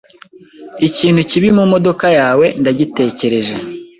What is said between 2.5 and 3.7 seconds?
ndagitekereje.